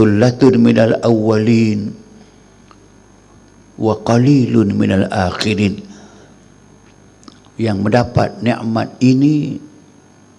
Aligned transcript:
Sullatun 0.00 0.64
minal 0.64 0.96
awwalin 1.04 1.92
wa 3.76 4.00
qalilun 4.00 4.72
minal 4.72 5.04
akhirin. 5.12 5.76
Yang 7.60 7.78
mendapat 7.84 8.40
nikmat 8.40 8.96
ini 9.04 9.60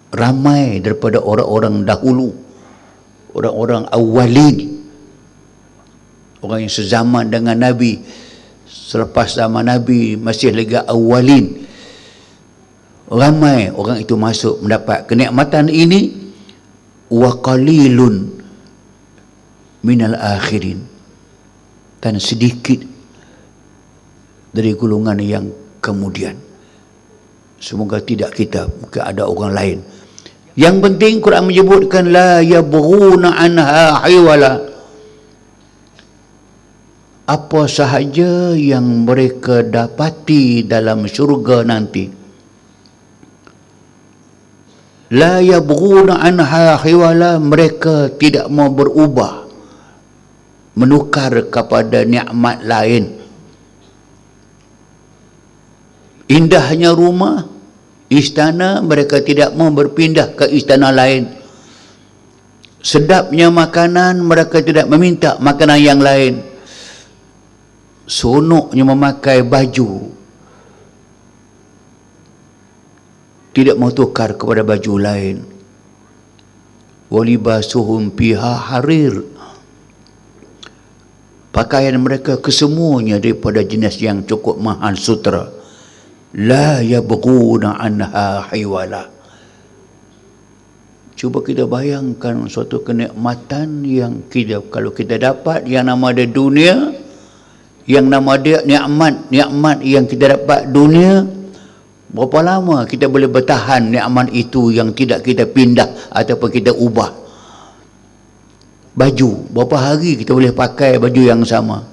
ramai 0.10 0.82
daripada 0.82 1.22
orang-orang 1.22 1.86
dahulu. 1.86 2.34
Orang-orang 3.38 3.86
awalin 3.94 4.82
orang 6.42 6.66
yang 6.66 6.74
sezaman 6.74 7.30
dengan 7.30 7.62
Nabi. 7.62 8.02
Selepas 8.66 9.38
zaman 9.38 9.70
Nabi 9.70 10.18
masih 10.18 10.58
lagi 10.58 10.82
awalin 10.90 11.70
ramai 13.14 13.70
orang 13.70 14.02
itu 14.02 14.18
masuk 14.18 14.58
mendapat 14.66 15.06
kenikmatan 15.06 15.70
ini. 15.70 16.18
Wa 17.14 17.38
qalilun 17.38 18.41
minal 19.86 20.18
akhirin. 20.18 20.82
Dan 22.02 22.18
sedikit 22.18 22.82
dari 24.52 24.74
golongan 24.76 25.20
yang 25.22 25.46
kemudian. 25.80 26.36
Semoga 27.62 28.02
tidak 28.02 28.34
kita 28.34 28.68
mungkin 28.68 29.02
ada 29.06 29.24
orang 29.30 29.54
lain. 29.54 29.78
Yang 30.58 30.76
penting 30.84 31.14
Quran 31.24 31.46
menyebutkan 31.48 32.12
la 32.12 32.44
yabghuna 32.44 33.38
anha 33.38 34.02
hiwala. 34.10 34.54
Apa 37.30 37.70
sahaja 37.70 38.58
yang 38.58 39.08
mereka 39.08 39.64
dapati 39.64 40.68
dalam 40.68 41.08
syurga 41.08 41.64
nanti. 41.64 42.12
La 45.16 45.40
yabghuna 45.40 46.20
anha 46.20 46.76
hiwala 46.82 47.40
mereka 47.40 48.12
tidak 48.18 48.52
mau 48.52 48.68
berubah 48.68 49.41
menukar 50.76 51.52
kepada 51.52 52.08
nikmat 52.08 52.64
lain. 52.64 53.20
Indahnya 56.32 56.96
rumah 56.96 57.44
istana 58.08 58.80
mereka 58.80 59.20
tidak 59.20 59.52
mau 59.52 59.68
berpindah 59.68 60.32
ke 60.32 60.48
istana 60.48 60.92
lain. 60.96 61.28
Sedapnya 62.82 63.52
makanan 63.52 64.24
mereka 64.24 64.64
tidak 64.64 64.88
meminta 64.88 65.36
makanan 65.38 65.80
yang 65.80 66.00
lain. 66.00 66.42
Sonoknya 68.08 68.84
memakai 68.88 69.44
baju. 69.44 70.12
Tidak 73.52 73.76
mau 73.76 73.92
tukar 73.92 74.40
kepada 74.40 74.64
baju 74.64 74.94
lain. 74.98 75.44
Walibasuhum 77.12 78.16
piha 78.16 78.72
harir 78.72 79.20
pakaian 81.52 81.96
mereka 82.00 82.40
kesemuanya 82.40 83.20
daripada 83.20 83.64
jenis 83.64 84.00
yang 84.00 84.24
cukup 84.24 84.58
mahal 84.58 84.96
sutra. 84.98 85.52
La 86.32 86.80
yabghuna 86.80 87.76
anha 87.76 88.48
hiwala 88.52 89.22
cuba 91.22 91.46
kita 91.46 91.70
bayangkan 91.70 92.50
suatu 92.50 92.82
kenikmatan 92.82 93.86
yang 93.86 94.26
kita 94.26 94.58
kalau 94.74 94.90
kita 94.90 95.22
dapat 95.22 95.70
yang 95.70 95.86
nama 95.86 96.10
dia 96.10 96.26
dunia 96.26 96.98
yang 97.86 98.10
nama 98.10 98.42
dia 98.42 98.66
nikmat 98.66 99.30
nikmat 99.30 99.86
yang 99.86 100.10
kita 100.10 100.34
dapat 100.34 100.74
dunia 100.74 101.22
berapa 102.10 102.42
lama 102.42 102.90
kita 102.90 103.06
boleh 103.06 103.30
bertahan 103.30 103.94
nikmat 103.94 104.34
itu 104.34 104.74
yang 104.74 104.98
tidak 104.98 105.22
kita 105.22 105.46
pindah 105.46 106.10
ataupun 106.10 106.50
kita 106.50 106.74
ubah 106.74 107.21
baju. 108.96 109.48
Berapa 109.52 109.76
hari 109.92 110.20
kita 110.20 110.36
boleh 110.36 110.52
pakai 110.52 111.00
baju 111.00 111.22
yang 111.22 111.42
sama? 111.48 111.84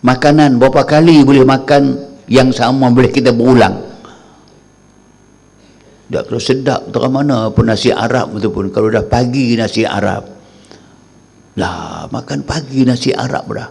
Makanan. 0.00 0.56
Berapa 0.58 0.82
kali 0.88 1.22
boleh 1.22 1.44
makan 1.44 1.82
yang 2.26 2.50
sama 2.50 2.90
boleh 2.90 3.10
kita 3.12 3.30
berulang? 3.30 3.90
Tak 6.10 6.26
kalau 6.26 6.42
sedap 6.42 6.90
tu 6.90 6.98
mana 7.06 7.54
pun 7.54 7.70
nasi 7.70 7.94
Arab 7.94 8.34
tu 8.42 8.50
pun. 8.50 8.66
Kalau 8.74 8.90
dah 8.90 9.06
pagi 9.06 9.54
nasi 9.54 9.86
Arab. 9.86 10.26
Lah 11.54 12.10
makan 12.10 12.42
pagi 12.42 12.82
nasi 12.82 13.14
Arab 13.14 13.46
dah. 13.54 13.70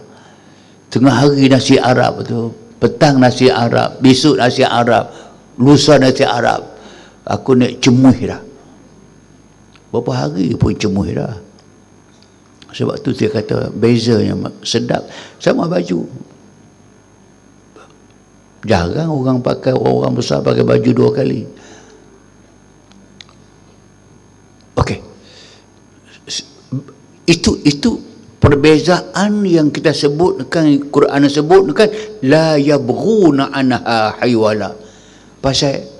Tengah 0.88 1.14
hari 1.20 1.52
nasi 1.52 1.76
Arab 1.76 2.24
tu 2.24 2.48
petang 2.80 3.20
nasi 3.20 3.52
Arab 3.52 4.00
besok 4.00 4.40
nasi 4.40 4.64
Arab 4.64 5.12
lusa 5.60 6.00
nasi 6.00 6.24
Arab. 6.24 6.64
Aku 7.28 7.52
nak 7.52 7.76
cemuh 7.84 8.16
dah 8.24 8.49
berapa 9.90 10.12
hari 10.14 10.54
pun 10.54 10.74
cemuh 10.74 11.06
dah. 11.10 11.34
Sebab 12.70 13.02
tu 13.02 13.10
dia 13.10 13.26
kata 13.26 13.74
bezanya 13.74 14.34
sedap. 14.62 15.10
Sama 15.42 15.66
baju. 15.66 16.06
Jarang 18.62 19.10
orang 19.10 19.42
pakai 19.42 19.74
orang 19.74 20.14
besar 20.14 20.44
pakai 20.44 20.62
baju 20.62 20.90
dua 20.94 21.10
kali. 21.10 21.42
Okey. 24.78 24.98
Itu 27.26 27.58
itu 27.66 27.90
perbezaan 28.40 29.44
yang 29.44 29.68
kita 29.74 29.92
sebutkan 29.92 30.88
Quran 30.88 31.26
sebutkan 31.26 31.90
la 32.24 32.56
yabghuna 32.56 33.52
anha 33.52 34.16
haywala 34.18 34.72
pasal 35.44 35.99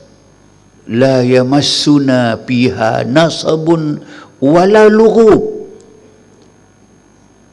la 0.88 1.20
yamassuna 1.20 2.41
fiha 2.46 3.04
nasabun 3.04 4.00
wala 4.41 4.86
lughub. 4.86 5.60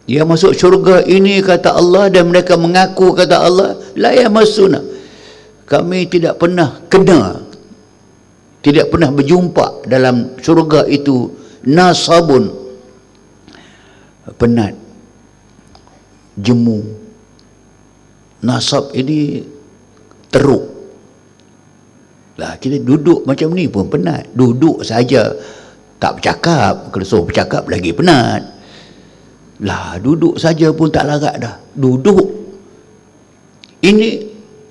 Yang 0.08 0.28
masuk 0.28 0.52
syurga 0.56 1.04
ini 1.04 1.44
kata 1.44 1.76
Allah 1.76 2.08
dan 2.08 2.32
mereka 2.32 2.56
mengaku 2.56 3.12
kata 3.12 3.44
Allah 3.44 3.76
la 4.00 4.16
yamassuna. 4.16 4.80
Kami 5.68 6.08
tidak 6.08 6.40
pernah 6.40 6.80
kena 6.88 7.48
tidak 8.68 8.92
pernah 8.92 9.16
berjumpa 9.16 9.88
dalam 9.88 10.36
syurga 10.44 10.84
itu 10.92 11.32
nasabun. 11.64 12.52
Penat. 14.36 14.76
Jemu. 16.36 16.84
Nasab 18.44 18.92
ini 18.92 19.42
teruk 20.30 20.77
lah 22.38 22.54
kita 22.62 22.82
duduk 22.86 23.26
macam 23.26 23.54
ni 23.58 23.66
pun 23.66 23.90
penat 23.90 24.30
duduk 24.38 24.86
saja 24.86 25.34
tak 25.98 26.22
bercakap 26.22 26.94
kalau 26.94 27.06
suruh 27.06 27.26
bercakap 27.26 27.66
lagi 27.66 27.90
penat 27.94 28.58
lah 29.66 29.98
duduk 29.98 30.38
saja 30.38 30.70
pun 30.70 30.94
tak 30.94 31.10
larat 31.10 31.36
dah. 31.42 31.56
Duduk. 31.74 32.26
Ini 33.82 34.10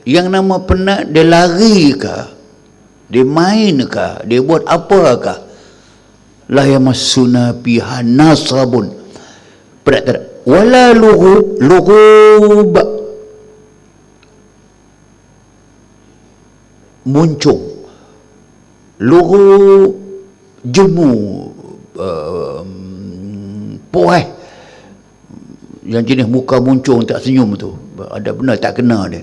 yang 0.07 0.31
nama 0.31 0.63
penat 0.63 1.11
dia 1.11 1.27
lari 1.27 1.91
ke? 1.95 2.17
Dia 3.11 3.27
main 3.27 3.83
ke? 3.87 4.27
Dia 4.27 4.39
buat 4.43 4.63
apa 4.67 5.03
ke? 5.19 5.35
La 6.55 6.63
yamassuna 6.67 7.55
biha 7.59 8.07
nasabun. 8.07 8.95
Penat 9.83 10.03
tak 10.07 10.21
Wala 10.47 10.95
lughub 10.95 11.59
lughub 11.59 12.75
muncung. 17.07 17.63
Lughub 18.99 19.95
jemu 20.67 21.13
uh, 21.95 22.65
puas 23.95 24.27
yang 25.87 26.03
jenis 26.03 26.27
muka 26.27 26.59
muncung 26.59 27.07
tak 27.07 27.23
senyum 27.23 27.55
tu. 27.55 27.71
Ada 27.97 28.35
benar 28.35 28.59
tak 28.59 28.83
kena 28.83 29.07
dia. 29.07 29.23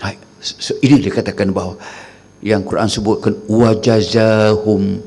Hai. 0.00 0.16
So, 0.40 0.74
ini 0.80 0.98
dikatakan 0.98 1.52
bahawa 1.52 1.76
yang 2.42 2.66
Quran 2.66 2.90
sebutkan 2.90 3.38
wajazahum 3.46 4.98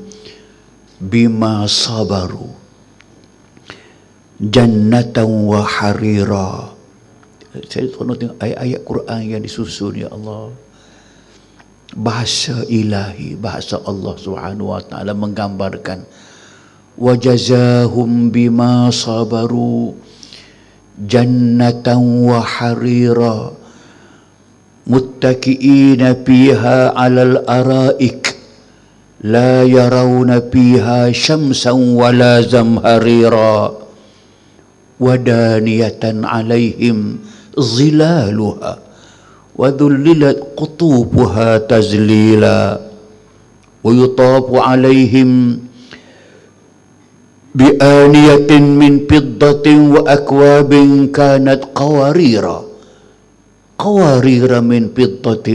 bima 1.02 1.68
sabaru 1.68 2.48
jannatan 4.40 5.28
wa 5.44 5.60
harira. 5.60 6.72
Saya 7.72 7.88
tengok 7.88 8.36
ayat-ayat 8.36 8.80
Quran 8.84 9.20
yang 9.24 9.40
disusun 9.40 9.96
ya 9.96 10.12
Allah 10.12 10.52
bahasa 11.96 12.60
ilahi 12.68 13.40
bahasa 13.40 13.80
Allah 13.80 14.14
Subhanahu 14.20 14.76
wa 14.76 14.84
taala 14.84 15.16
menggambarkan. 15.16 16.04
Wa 16.96 17.16
jazahum 17.16 18.28
bima 18.28 18.92
sabaru 18.92 19.96
jannatan 21.00 22.24
wa 22.24 22.40
harira 22.40 23.52
muttaki'ina 24.84 26.20
fiha 26.20 26.92
'alal 26.92 27.40
ara'ik. 27.48 28.36
La 29.24 29.64
yarawna 29.64 30.44
fiha 30.44 31.08
syamsan 31.10 31.96
wa 31.96 32.12
la 32.12 32.44
zamharira 32.44 33.72
wa 34.96 35.12
daniyatan 35.16 36.24
'alaihim 36.24 37.24
zilaluha 37.56 38.86
wa 39.56 39.72
dhullilat 39.72 40.56
قطوفها 40.75 41.57
تزليلا 41.57 42.79
ويطاف 43.83 44.47
عليهم 44.53 45.59
بآنية 47.55 48.51
من 48.59 48.93
فضة 49.11 49.65
وأكواب 49.93 50.71
كانت 51.13 51.61
قوارير 51.75 52.45
قوارير 53.79 54.61
من 54.61 54.81
فضة 54.97 55.47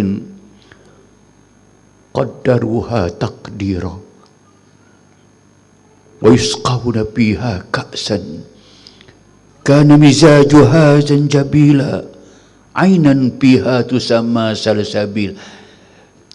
قدروها 2.14 3.08
تقديرا 3.08 3.94
ويسقون 6.22 6.96
فيها 7.16 7.64
كأسا 7.72 8.18
كان 9.64 10.00
مزاجها 10.00 11.00
زنجبيلا 11.00 12.04
Ainan 12.71 13.35
piha 13.35 13.83
tu 13.83 13.99
sama 13.99 14.55
salasabil. 14.55 15.35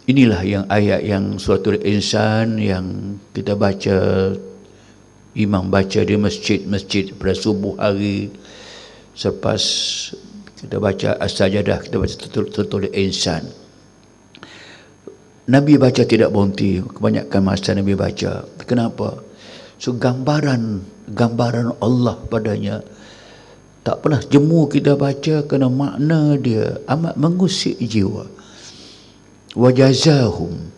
Inilah 0.05 0.43
yang 0.45 0.65
ayat 0.69 1.01
yang 1.01 1.41
suatu 1.41 1.73
insan 1.81 2.61
yang 2.61 3.17
kita 3.33 3.57
baca 3.57 4.31
imam 5.33 5.73
baca 5.73 6.01
di 6.05 6.15
masjid-masjid 6.21 7.11
pada 7.17 7.33
subuh 7.33 7.75
hari 7.81 8.31
selepas 9.17 9.61
kita 10.61 10.77
baca 10.77 11.17
as-sajadah 11.25 11.89
kita 11.89 11.97
baca 11.97 12.15
tutul-tutul 12.21 12.93
insan. 12.93 13.49
Nabi 15.49 15.81
baca 15.81 16.05
tidak 16.05 16.37
berhenti 16.37 16.85
kebanyakan 16.85 17.41
masa 17.41 17.73
Nabi 17.73 17.97
baca. 17.97 18.45
Kenapa? 18.69 19.25
So 19.81 19.97
gambaran 19.97 20.85
gambaran 21.17 21.81
Allah 21.81 22.21
padanya 22.29 22.85
tak 23.87 24.03
pernah 24.03 24.19
jemu 24.19 24.67
kita 24.67 24.99
baca 24.99 25.47
kerana 25.47 25.71
makna 25.71 26.35
dia 26.35 26.83
amat 26.91 27.15
mengusik 27.15 27.79
jiwa. 27.79 28.27
Wajazahum. 29.55 30.75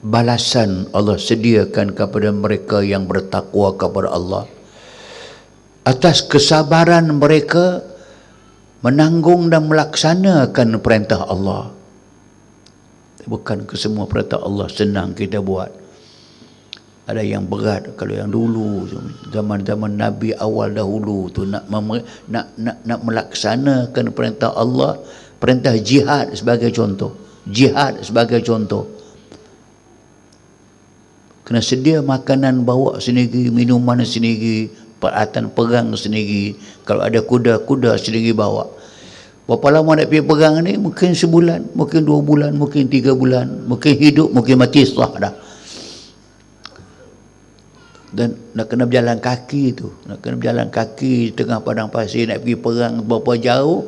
Balasan 0.00 0.88
Allah 0.96 1.20
sediakan 1.20 1.92
kepada 1.92 2.32
mereka 2.32 2.80
yang 2.80 3.04
bertakwa 3.04 3.76
kepada 3.76 4.08
Allah. 4.16 4.48
Atas 5.84 6.24
kesabaran 6.24 7.12
mereka 7.12 7.84
menanggung 8.80 9.52
dan 9.52 9.68
melaksanakan 9.68 10.80
perintah 10.80 11.28
Allah. 11.28 11.76
Bukan 13.28 13.68
ke 13.68 13.76
semua 13.76 14.08
perintah 14.08 14.40
Allah 14.40 14.64
senang 14.72 15.12
kita 15.12 15.44
buat 15.44 15.83
ada 17.04 17.20
yang 17.20 17.44
berat 17.44 17.84
kalau 18.00 18.16
yang 18.16 18.32
dulu. 18.32 18.88
Zaman-zaman 19.28 20.00
Nabi 20.00 20.32
awal 20.40 20.72
dahulu 20.72 21.28
tu 21.28 21.44
nak 21.44 21.68
nak 21.68 22.56
nak, 22.56 22.76
nak 22.80 23.00
melaksanakan 23.04 24.04
perintah 24.16 24.56
Allah 24.56 24.96
perintah 25.36 25.76
jihad 25.76 26.32
sebagai 26.32 26.72
contoh. 26.72 27.12
Jihad 27.44 28.00
sebagai 28.00 28.40
contoh. 28.40 28.88
Kena 31.44 31.60
sedia 31.60 32.00
makanan 32.00 32.64
bawa 32.64 32.96
sendiri 32.96 33.52
minuman 33.52 34.00
sendiri 34.00 34.72
peralatan 34.96 35.52
perang 35.52 35.92
sendiri. 35.92 36.56
Kalau 36.88 37.04
ada 37.04 37.20
kuda-kuda 37.20 38.00
sendiri 38.00 38.32
bawa. 38.32 38.64
Berapa 39.44 39.76
lama 39.76 40.00
nak 40.00 40.08
pergi 40.08 40.24
perang 40.24 40.64
ni? 40.64 40.80
Mungkin 40.80 41.12
sebulan 41.12 41.76
mungkin 41.76 42.00
dua 42.08 42.24
bulan 42.24 42.56
mungkin 42.56 42.88
tiga 42.88 43.12
bulan. 43.12 43.68
Mungkin 43.68 43.92
hidup 43.92 44.32
mungkin 44.32 44.56
mati 44.56 44.88
sah 44.88 45.12
dah 45.20 45.43
dan 48.14 48.38
nak 48.54 48.70
kena 48.70 48.86
berjalan 48.86 49.18
kaki 49.18 49.74
tu. 49.74 49.90
Nak 50.06 50.22
kena 50.22 50.38
berjalan 50.38 50.68
kaki 50.70 51.34
tengah 51.34 51.58
padang 51.66 51.90
pasir 51.90 52.30
nak 52.30 52.46
pergi 52.46 52.56
perang 52.56 53.02
berapa 53.02 53.32
jauh 53.34 53.82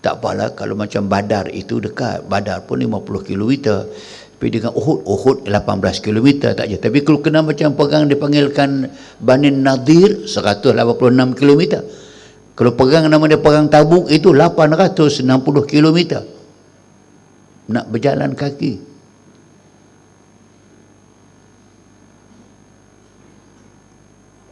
tak 0.00 0.22
apalah 0.22 0.56
kalau 0.56 0.72
macam 0.72 1.04
Badar 1.04 1.52
itu 1.52 1.76
dekat. 1.76 2.24
Badar 2.24 2.64
pun 2.64 2.80
50 2.80 3.28
km 3.28 3.52
tapi 4.36 4.52
dengan 4.52 4.76
Uhud 4.76 5.08
Uhud 5.08 5.36
18 5.48 6.04
km 6.04 6.28
tak 6.56 6.68
je. 6.68 6.76
Tapi 6.76 7.00
kalau 7.04 7.20
kena 7.20 7.40
macam 7.44 7.72
perang 7.76 8.08
dipanggilkan 8.08 8.88
Banin 9.20 9.60
Nadir 9.64 10.24
186 10.28 10.76
km 11.36 11.62
kalau 12.56 12.72
perang 12.72 13.04
nama 13.12 13.24
dia 13.28 13.36
perang 13.36 13.68
Tabuk 13.68 14.08
itu 14.08 14.32
860 14.32 15.28
km 15.68 15.98
nak 17.68 17.84
berjalan 17.92 18.32
kaki 18.32 18.95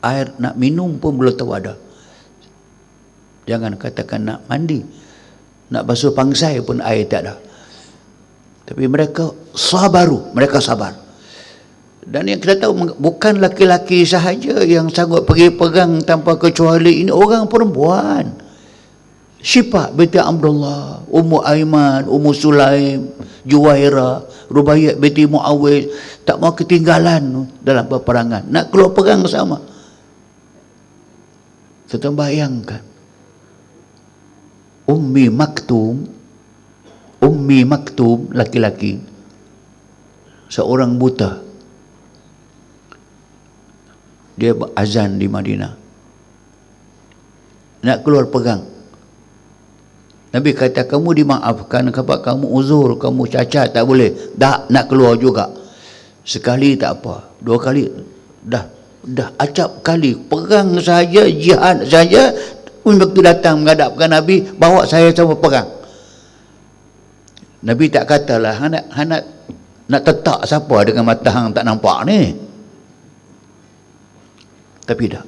air 0.04 0.36
nak 0.36 0.60
minum 0.60 1.00
pun 1.00 1.16
belum 1.16 1.34
tahu 1.34 1.50
ada. 1.56 1.74
Jangan 3.48 3.76
katakan 3.80 4.28
nak 4.28 4.44
mandi. 4.48 4.84
Nak 5.72 5.82
basuh 5.88 6.12
pangsai 6.12 6.60
pun 6.60 6.84
air 6.84 7.08
tak 7.08 7.24
ada. 7.24 7.34
Tapi 8.64 8.84
mereka 8.88 9.32
sabaru 9.56 10.32
mereka 10.36 10.60
sabar. 10.60 10.92
Dan 12.04 12.28
yang 12.28 12.36
kita 12.36 12.68
tahu 12.68 12.92
bukan 13.00 13.40
laki-laki 13.40 14.04
sahaja 14.04 14.60
yang 14.60 14.92
sanggup 14.92 15.24
pergi 15.24 15.48
pegang 15.56 16.04
tanpa 16.04 16.36
kecuali 16.36 17.00
ini 17.00 17.08
orang 17.08 17.48
perempuan. 17.48 18.44
Syifa 19.44 19.92
binti 19.92 20.16
Abdullah 20.16 21.04
Ummu 21.04 21.44
Aiman 21.44 22.08
Ummu 22.08 22.32
Sulaim 22.32 23.12
Juwaira 23.44 24.24
Rubaiyat 24.48 24.96
binti 24.96 25.28
Muawiz 25.28 25.92
tak 26.24 26.40
mau 26.40 26.56
ketinggalan 26.56 27.44
dalam 27.60 27.84
peperangan. 27.84 28.48
Nak 28.48 28.72
keluar 28.72 28.96
perang 28.96 29.28
sama 29.28 29.73
kita 31.88 32.10
bayangkan. 32.10 32.82
Ummi 34.84 35.32
Maktum 35.32 36.04
Ummi 37.24 37.64
Maktum 37.64 38.34
laki-laki. 38.36 39.00
Seorang 40.52 41.00
buta. 41.00 41.40
Dia 44.36 44.52
azan 44.76 45.16
di 45.16 45.24
Madinah. 45.24 45.72
Nak 47.80 47.98
keluar 48.04 48.28
pegang. 48.28 48.60
Nabi 50.34 50.50
kata 50.50 50.84
kamu 50.84 51.24
dimaafkan 51.24 51.94
sebab 51.94 52.18
kamu 52.20 52.44
uzur 52.50 52.98
kamu 53.00 53.24
cacat 53.30 53.72
tak 53.72 53.84
boleh. 53.88 54.34
Tak 54.36 54.68
nak 54.68 54.84
keluar 54.90 55.16
juga. 55.16 55.48
Sekali 56.26 56.76
tak 56.76 57.00
apa. 57.00 57.38
Dua 57.40 57.56
kali. 57.56 57.88
Dah 58.44 58.73
dah 59.04 59.28
acap 59.36 59.84
kali. 59.84 60.16
Perang 60.16 60.80
saja 60.80 61.28
jihad 61.28 61.84
saja 61.84 62.32
waktu 62.84 63.20
datang 63.20 63.60
menghadapkan 63.60 64.08
Nabi 64.08 64.48
bawa 64.56 64.88
saya 64.88 65.12
sama 65.12 65.36
perang. 65.36 65.68
Nabi 67.64 67.88
tak 67.88 68.08
katalah 68.08 68.56
nak 68.68 68.84
nak 68.92 69.22
nak 69.88 70.02
tetak 70.04 70.40
siapa 70.48 70.76
dengan 70.88 71.04
mata 71.04 71.28
hang 71.32 71.52
tak 71.52 71.64
nampak 71.64 71.98
ni? 72.08 72.32
Tapi 74.84 75.04
tak 75.08 75.24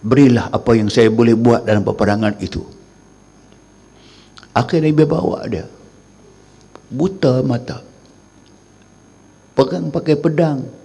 berilah 0.00 0.48
apa 0.50 0.70
yang 0.74 0.88
saya 0.88 1.12
boleh 1.12 1.36
buat 1.36 1.66
dalam 1.66 1.84
peperangan 1.84 2.34
itu. 2.40 2.62
Akhirnya 4.50 4.90
Nabi 4.90 5.04
bawa 5.06 5.38
dia. 5.46 5.66
Buta 6.90 7.38
mata. 7.46 7.86
Pegang 9.54 9.94
pakai 9.94 10.18
pedang 10.18 10.79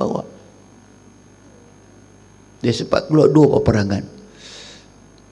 bawa. 0.00 0.24
Dia 2.64 2.72
sempat 2.72 3.12
keluar 3.12 3.28
dua 3.28 3.60
peperangan. 3.60 4.04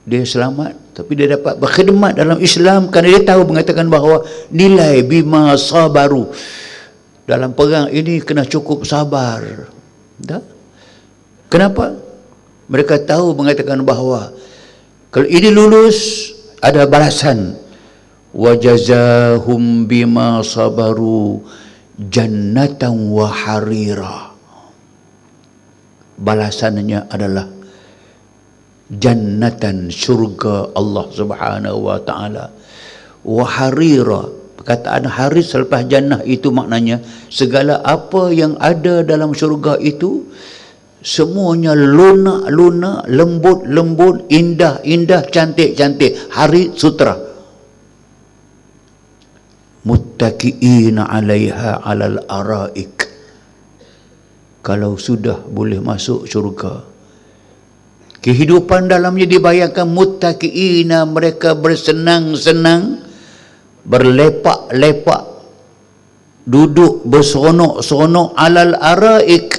Dia 0.05 0.21
selamat 0.25 0.89
tapi 0.93 1.11
dia 1.17 1.31
dapat 1.37 1.57
berkhidmat 1.57 2.17
dalam 2.17 2.37
Islam 2.41 2.89
kerana 2.89 3.07
dia 3.13 3.21
tahu 3.23 3.41
mengatakan 3.49 3.87
bahawa 3.87 4.25
nilai 4.49 5.05
bima 5.05 5.53
sabaru 5.57 6.33
dalam 7.29 7.53
perang 7.53 7.93
ini 7.93 8.21
kena 8.25 8.45
cukup 8.45 8.85
sabar. 8.89 9.69
Tak? 10.19 10.43
kenapa? 11.47 11.95
mereka 12.69 13.01
tahu 13.01 13.33
mengatakan 13.33 13.81
bahawa 13.81 14.33
kalau 15.09 15.25
ini 15.25 15.49
lulus 15.49 16.29
ada 16.61 16.85
balasan. 16.85 17.57
Wajazahum 18.29 19.89
bima 19.89 20.45
sabaru 20.45 21.41
jannatan 21.97 23.09
wa 23.09 23.25
harira 23.25 24.28
balasannya 26.19 27.07
adalah 27.07 27.47
jannatan 28.91 29.87
syurga 29.87 30.73
Allah 30.75 31.05
Subhanahu 31.13 31.79
wa 31.79 31.97
taala. 32.03 32.51
Wa 33.23 33.45
harira. 33.47 34.37
Perkataan 34.59 35.07
hari 35.07 35.39
selepas 35.39 35.87
jannah 35.87 36.19
itu 36.27 36.51
maknanya 36.51 36.99
segala 37.31 37.79
apa 37.79 38.27
yang 38.35 38.59
ada 38.59 39.07
dalam 39.07 39.31
syurga 39.31 39.79
itu 39.79 40.27
semuanya 40.99 41.71
lunak-lunak 41.71 43.07
lembut-lembut 43.07 44.27
indah-indah 44.27 45.31
cantik-cantik. 45.31 46.27
Hari 46.35 46.75
sutra. 46.75 47.15
Muttaqiina 49.87 51.07
'alaiha 51.07 51.79
'alal 51.79 52.19
araik 52.27 52.98
kalau 54.69 55.01
sudah 55.01 55.49
boleh 55.49 55.81
masuk 55.81 56.29
syurga. 56.29 56.85
Kehidupan 58.21 58.85
dalamnya 58.85 59.25
dibayangkan 59.25 59.89
muttaqiina 59.89 61.09
mereka 61.09 61.57
bersenang-senang 61.57 63.01
berlepak-lepak 63.81 65.25
duduk 66.45 67.01
berseronok-seronok 67.01 68.37
alal 68.37 68.77
araik 68.77 69.57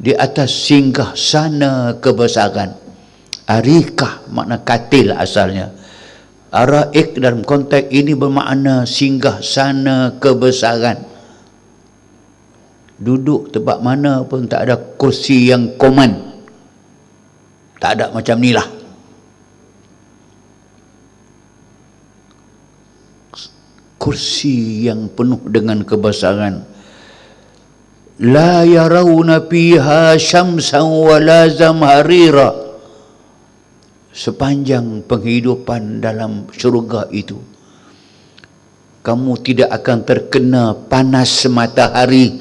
di 0.00 0.16
atas 0.16 0.48
singgah 0.48 1.12
sana 1.12 2.00
kebesaran. 2.00 2.72
Arikah 3.44 4.32
makna 4.32 4.64
katil 4.64 5.12
asalnya. 5.12 5.76
Araik 6.48 7.20
dalam 7.20 7.44
konteks 7.44 7.92
ini 7.92 8.16
bermakna 8.16 8.88
singgah 8.88 9.44
sana 9.44 10.16
kebesaran 10.16 11.19
duduk 13.00 13.48
tempat 13.48 13.80
mana 13.80 14.22
pun 14.28 14.44
tak 14.44 14.68
ada 14.68 14.76
kursi 14.76 15.48
yang 15.48 15.74
koman 15.80 16.30
tak 17.80 17.96
ada 17.96 18.12
macam 18.12 18.36
ni 18.36 18.52
lah. 18.52 18.68
Kursi 23.96 24.84
yang 24.84 25.08
penuh 25.08 25.40
dengan 25.48 25.80
kebesaran. 25.80 26.68
La 28.20 28.68
yarawna 28.68 29.48
fiha 29.48 30.20
syamsan 30.20 30.84
wala 30.84 31.48
zamharira. 31.48 32.52
Sepanjang 34.12 35.08
penghidupan 35.08 36.04
dalam 36.04 36.52
syurga 36.52 37.08
itu 37.08 37.40
kamu 39.00 39.32
tidak 39.40 39.70
akan 39.80 40.04
terkena 40.04 40.76
panas 40.76 41.48
matahari 41.48 42.36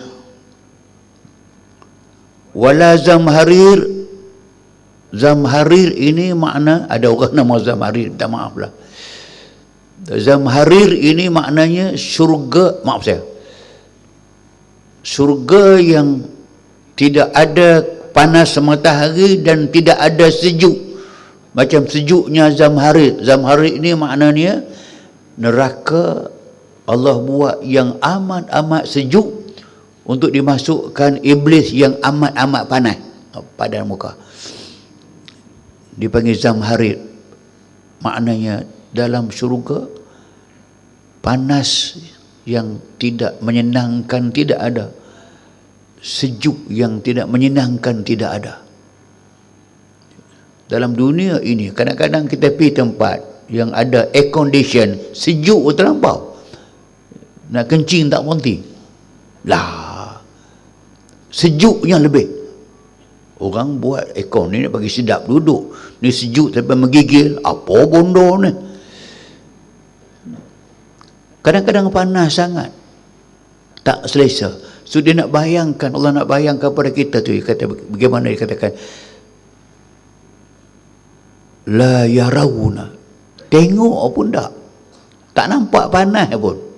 wala 2.53 2.98
zamharir. 3.00 4.00
Zamharir 5.10 5.89
ini 5.98 6.38
makna 6.38 6.86
ada 6.86 7.10
orang 7.10 7.34
nama 7.34 7.58
zamharir 7.58 8.13
minta 8.13 8.29
maaf 8.29 8.53
lah. 8.53 8.70
Zamharir 10.06 10.94
ini 10.94 11.34
maknanya 11.34 11.98
syurga 11.98 12.77
maaf 12.86 13.01
saya. 13.01 13.25
Syurga 15.01 15.82
yang 15.82 16.29
tidak 16.94 17.34
ada 17.34 17.82
panas 18.13 18.53
matahari 18.62 19.41
dan 19.41 19.65
tidak 19.74 19.98
ada 19.98 20.29
sejuk. 20.29 20.77
Macam 21.58 21.89
sejuknya 21.89 22.53
zamharir. 22.53 23.18
Zamharir 23.25 23.82
ini 23.82 23.98
maknanya 23.98 24.62
neraka. 25.41 26.29
Allah 26.86 27.18
buat 27.22 27.65
yang 27.65 27.98
amat-amat 28.01 28.86
sejuk 28.86 29.38
untuk 30.10 30.34
dimasukkan 30.34 31.22
iblis 31.22 31.70
yang 31.70 31.94
amat-amat 32.01 32.63
panas. 32.66 32.98
Pada 33.54 33.86
muka. 33.86 34.18
Dipanggil 35.94 36.34
zamharid. 36.34 36.98
Maknanya 38.01 38.66
dalam 38.89 39.30
syurga 39.30 39.86
panas 41.22 42.01
yang 42.50 42.82
tidak 42.98 43.38
menyenangkan 43.46 44.34
tidak 44.34 44.58
ada. 44.58 44.89
Sejuk 46.01 46.66
yang 46.74 47.06
tidak 47.06 47.30
menyenangkan 47.30 48.01
tidak 48.01 48.32
ada. 48.42 48.54
Dalam 50.66 50.98
dunia 50.98 51.38
ini 51.44 51.70
kadang-kadang 51.70 52.25
kita 52.25 52.56
pergi 52.56 52.82
tempat 52.82 53.46
yang 53.51 53.70
ada 53.78 54.10
air 54.10 54.34
condition 54.34 54.98
sejuk 55.13 55.70
terlampau. 55.78 56.34
Nak 57.54 57.66
kencing 57.70 58.10
tak 58.10 58.25
berhenti. 58.25 58.63
Lah 59.46 59.78
sejuknya 61.29 62.01
lebih. 62.01 62.27
Orang 63.39 63.79
buat 63.79 64.19
ekor 64.19 64.51
ni 64.51 64.67
nak 64.67 64.75
bagi 64.75 64.91
sedap 64.91 65.24
duduk. 65.24 65.71
Ni 66.03 66.12
sejuk 66.12 66.51
sampai 66.51 66.75
menggigil. 66.75 67.39
Apa 67.39 67.88
bondo 67.88 68.36
ni? 68.36 68.51
Kadang-kadang 71.39 71.88
panas 71.88 72.36
sangat. 72.36 72.67
Tak 73.79 74.12
selesa. 74.12 74.59
So 74.83 75.00
dia 75.00 75.15
nak 75.15 75.31
bayangkan 75.31 75.95
Allah 75.95 76.19
nak 76.19 76.27
bayangkan 76.27 76.75
pada 76.75 76.91
kita 76.91 77.24
tu 77.24 77.31
dia 77.31 77.45
kata 77.45 77.69
bagaimana 77.69 78.27
dia 78.27 78.43
katakan? 78.43 78.75
La 81.71 82.03
yarawuna 82.03 82.91
tengok 83.48 84.03
pun 84.12 84.36
tak. 84.36 84.51
Tak 85.31 85.45
nampak 85.48 85.88
panas 85.93 86.27
pun 86.36 86.69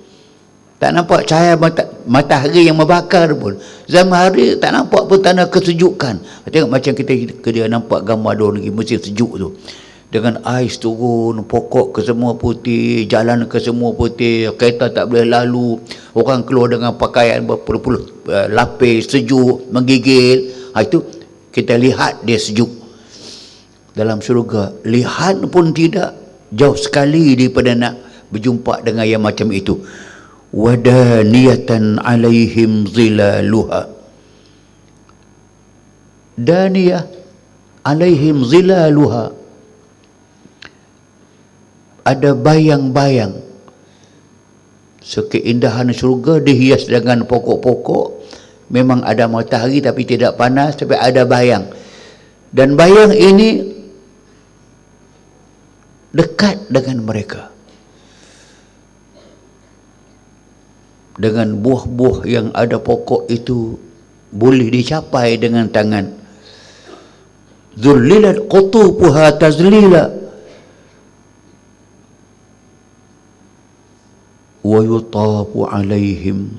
tak 0.81 0.97
nampak 0.97 1.29
cahaya 1.29 1.53
mata, 1.53 1.85
matahari 2.09 2.65
yang 2.65 2.73
membakar 2.73 3.29
pun. 3.37 3.53
Zaman 3.85 4.17
hari 4.17 4.57
tak 4.57 4.73
nampak 4.73 5.05
pun 5.05 5.21
tanda 5.21 5.45
kesejukan. 5.45 6.17
Tengok 6.49 6.73
macam 6.73 6.97
kita 6.97 7.13
dia 7.53 7.69
nampak 7.69 8.01
gambar 8.01 8.33
dua 8.33 8.49
lagi 8.57 8.73
musim 8.73 8.97
sejuk 8.97 9.37
tu. 9.37 9.53
Dengan 10.09 10.41
ais 10.41 10.81
turun 10.81 11.45
pokok 11.45 11.95
ke 11.95 11.99
semua 12.01 12.33
putih 12.33 13.05
jalan 13.05 13.45
ke 13.45 13.61
semua 13.61 13.93
putih 13.93 14.57
kereta 14.57 14.89
tak 14.89 15.13
boleh 15.13 15.29
lalu. 15.29 15.77
Orang 16.17 16.49
keluar 16.49 16.73
dengan 16.73 16.97
pakaian 16.97 17.45
berpuluh-puluh 17.45 18.25
uh, 18.33 18.49
lapis 18.49 19.05
sejuk 19.05 19.69
menggigil. 19.69 20.49
Ha, 20.73 20.81
itu 20.81 21.05
kita 21.53 21.77
lihat 21.77 22.25
dia 22.25 22.41
sejuk. 22.41 22.73
Dalam 23.93 24.17
syurga 24.17 24.73
lihat 24.81 25.45
pun 25.45 25.77
tidak. 25.77 26.17
Jauh 26.51 26.75
sekali 26.75 27.37
daripada 27.37 27.71
nak 27.77 27.93
berjumpa 28.33 28.83
dengan 28.83 29.05
yang 29.07 29.23
macam 29.23 29.47
itu 29.55 29.79
wadaniyatan 30.51 31.99
alaihim 32.03 32.87
zilaluha. 32.87 33.87
Daniyah 36.35 37.07
alaihim 37.87 38.43
zilaluha. 38.43 39.35
Ada 42.01 42.35
bayang-bayang. 42.35 43.39
Sekeindahan 45.01 45.91
syurga 45.95 46.39
dihias 46.43 46.87
dengan 46.87 47.25
pokok-pokok. 47.25 48.21
Memang 48.71 49.03
ada 49.03 49.27
matahari 49.27 49.83
tapi 49.83 50.07
tidak 50.07 50.39
panas 50.39 50.79
tapi 50.79 50.95
ada 50.95 51.27
bayang. 51.27 51.67
Dan 52.51 52.79
bayang 52.79 53.11
ini 53.11 53.67
dekat 56.11 56.67
dengan 56.67 57.03
mereka 57.07 57.51
dengan 61.21 61.61
buah-buah 61.61 62.25
yang 62.25 62.49
ada 62.57 62.81
pokok 62.81 63.29
itu 63.29 63.77
boleh 64.33 64.73
dicapai 64.73 65.37
dengan 65.37 65.69
tangan. 65.69 66.09
Zullilat 67.77 68.49
qutubuha 68.49 69.37
tazlila. 69.37 70.09
Wa 74.65 74.79
yutafu 74.81 75.69
alaihim 75.69 76.57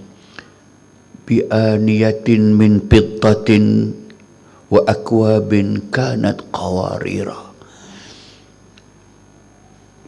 bi 1.26 1.42
aniyatin 1.50 2.54
min 2.54 2.82
fittatin 2.86 3.94
wa 4.70 4.82
akwabin 4.86 5.90
kanat 5.90 6.38
qawarira. 6.54 7.50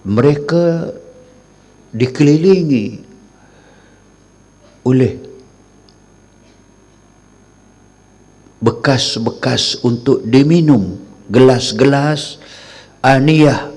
Mereka 0.05 0.95
dikelilingi 1.97 3.14
oleh 4.85 5.17
bekas-bekas 8.65 9.81
untuk 9.85 10.25
diminum 10.25 10.97
gelas-gelas 11.29 12.41
aniyah 13.05 13.73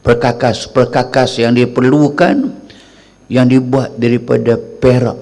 perkakas-perkakas 0.00 1.40
yang 1.40 1.52
diperlukan 1.52 2.56
yang 3.28 3.48
dibuat 3.48 3.96
daripada 3.96 4.56
perak 4.56 5.16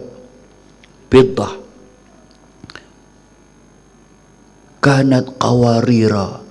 pitah 1.10 1.54
kanat 4.78 5.26
qawarira 5.38 6.42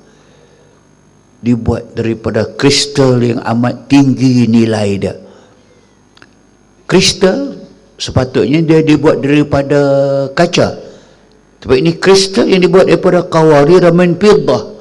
dibuat 1.39 1.95
daripada 1.95 2.43
kristal 2.59 3.19
yang 3.23 3.39
amat 3.43 3.87
tinggi 3.87 4.43
nilai 4.47 4.91
dia 4.99 5.15
kristal 6.89 7.61
sepatutnya 8.01 8.65
dia 8.65 8.81
dibuat 8.81 9.21
daripada 9.21 9.79
kaca. 10.33 10.89
Tapi 11.61 11.75
ini 11.85 12.01
kristal 12.01 12.49
yang 12.49 12.65
dibuat 12.65 12.89
daripada 12.89 13.29
kawari 13.29 13.77
ramen 13.77 14.17
pirdah 14.17 14.79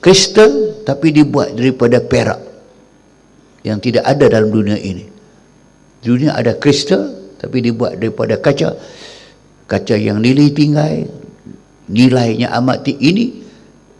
kristal 0.00 0.80
tapi 0.88 1.12
dibuat 1.12 1.54
daripada 1.54 2.00
perak 2.00 2.40
yang 3.60 3.76
tidak 3.78 4.08
ada 4.08 4.26
dalam 4.32 4.48
dunia 4.48 4.80
ini. 4.80 5.04
Dunia 6.00 6.32
ada 6.32 6.56
kristal 6.56 7.36
tapi 7.36 7.60
dibuat 7.60 8.00
daripada 8.00 8.40
kaca. 8.40 8.72
Kaca 9.68 9.94
yang 9.94 10.18
nilai 10.18 10.50
tinggi 10.50 11.06
nilainya 11.90 12.50
amat 12.58 12.88
tinggi 12.88 13.04
ini 13.04 13.26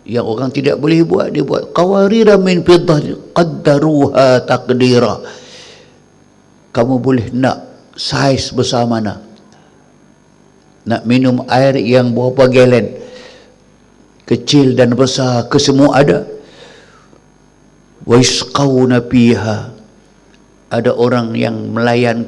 yang 0.08 0.24
orang 0.26 0.50
tidak 0.50 0.80
boleh 0.80 1.04
buat 1.04 1.30
dia 1.30 1.44
buat 1.44 1.70
qawarira 1.76 2.40
min 2.40 2.64
fiddah. 2.64 3.36
Qaddaruha 3.36 4.48
taqdira 4.48 5.39
kamu 6.70 7.02
boleh 7.02 7.26
nak 7.34 7.66
saiz 7.98 8.54
besar 8.54 8.86
mana? 8.86 9.18
Nak 10.86 11.02
minum 11.04 11.44
air 11.50 11.76
yang 11.76 12.14
berapa 12.14 12.48
galen 12.48 12.96
kecil 14.24 14.78
dan 14.78 14.94
besar 14.94 15.50
ke 15.50 15.58
semua 15.58 15.98
ada. 15.98 16.22
Wa 18.06 18.16
isqawna 18.16 19.02
fiha. 19.04 19.76
Ada 20.70 20.94
orang 20.94 21.34
yang 21.34 21.74
melayan 21.74 22.22